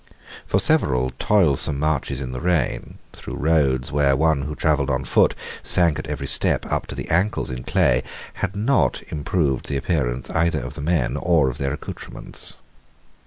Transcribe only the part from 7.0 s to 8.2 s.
ancles in clay,